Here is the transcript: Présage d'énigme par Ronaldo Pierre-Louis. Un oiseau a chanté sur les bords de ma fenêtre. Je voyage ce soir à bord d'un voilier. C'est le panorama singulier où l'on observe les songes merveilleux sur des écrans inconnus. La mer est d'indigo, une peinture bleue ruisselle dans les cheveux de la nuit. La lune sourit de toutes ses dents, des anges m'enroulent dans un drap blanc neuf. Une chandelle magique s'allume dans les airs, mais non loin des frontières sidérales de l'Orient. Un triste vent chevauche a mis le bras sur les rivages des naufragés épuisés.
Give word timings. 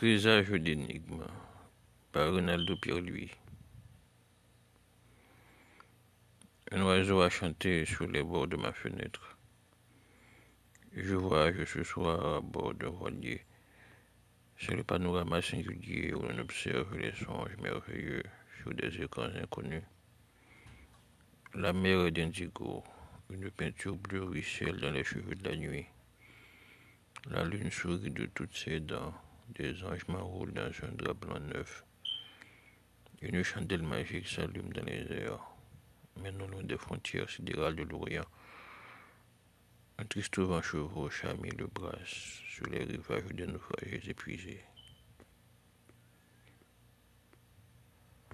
Présage 0.00 0.48
d'énigme 0.48 1.26
par 2.10 2.32
Ronaldo 2.32 2.74
Pierre-Louis. 2.74 3.30
Un 6.72 6.80
oiseau 6.84 7.20
a 7.20 7.28
chanté 7.28 7.84
sur 7.84 8.06
les 8.06 8.22
bords 8.22 8.46
de 8.46 8.56
ma 8.56 8.72
fenêtre. 8.72 9.36
Je 10.94 11.14
voyage 11.14 11.66
ce 11.66 11.82
soir 11.82 12.36
à 12.36 12.40
bord 12.40 12.72
d'un 12.72 12.88
voilier. 12.88 13.44
C'est 14.56 14.74
le 14.74 14.84
panorama 14.84 15.42
singulier 15.42 16.14
où 16.14 16.22
l'on 16.22 16.38
observe 16.38 16.96
les 16.96 17.12
songes 17.12 17.58
merveilleux 17.58 18.22
sur 18.62 18.72
des 18.72 19.02
écrans 19.02 19.24
inconnus. 19.24 19.84
La 21.52 21.74
mer 21.74 22.06
est 22.06 22.12
d'indigo, 22.12 22.82
une 23.28 23.50
peinture 23.50 23.96
bleue 23.96 24.24
ruisselle 24.24 24.80
dans 24.80 24.92
les 24.92 25.04
cheveux 25.04 25.34
de 25.34 25.46
la 25.46 25.56
nuit. 25.56 25.84
La 27.28 27.44
lune 27.44 27.70
sourit 27.70 28.10
de 28.10 28.24
toutes 28.24 28.56
ses 28.56 28.80
dents, 28.80 29.12
des 29.54 29.84
anges 29.84 30.06
m'enroulent 30.08 30.52
dans 30.52 30.70
un 30.82 30.92
drap 30.92 31.14
blanc 31.14 31.40
neuf. 31.40 31.84
Une 33.20 33.42
chandelle 33.42 33.82
magique 33.82 34.28
s'allume 34.28 34.72
dans 34.72 34.84
les 34.84 35.10
airs, 35.12 35.44
mais 36.22 36.32
non 36.32 36.46
loin 36.48 36.62
des 36.62 36.78
frontières 36.78 37.28
sidérales 37.28 37.76
de 37.76 37.82
l'Orient. 37.82 38.24
Un 39.98 40.04
triste 40.04 40.38
vent 40.38 40.62
chevauche 40.62 41.24
a 41.24 41.34
mis 41.34 41.50
le 41.50 41.66
bras 41.66 41.98
sur 42.04 42.66
les 42.66 42.84
rivages 42.84 43.34
des 43.34 43.46
naufragés 43.46 44.02
épuisés. 44.08 44.64